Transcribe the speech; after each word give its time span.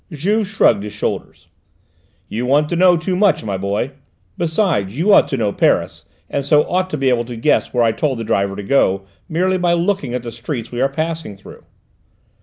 Juve 0.11 0.47
shrugged 0.47 0.81
his 0.81 0.93
shoulders. 0.93 1.47
"You 2.27 2.47
want 2.47 2.69
to 2.69 2.75
know 2.75 2.97
too 2.97 3.15
much, 3.15 3.43
my 3.43 3.55
boy. 3.55 3.91
Besides, 4.35 4.97
you 4.97 5.13
ought 5.13 5.27
to 5.27 5.37
know 5.37 5.53
Paris, 5.53 6.05
and 6.27 6.43
so 6.43 6.67
ought 6.67 6.89
to 6.89 6.97
be 6.97 7.09
able 7.09 7.25
to 7.25 7.35
guess 7.35 7.71
where 7.71 7.83
I 7.83 7.91
told 7.91 8.17
the 8.17 8.23
driver 8.23 8.55
to 8.55 8.63
go, 8.63 9.03
merely 9.29 9.59
by 9.59 9.73
looking 9.73 10.15
at 10.15 10.23
the 10.23 10.31
streets 10.31 10.71
we 10.71 10.81
are 10.81 10.89
passing 10.89 11.37
through." 11.37 11.65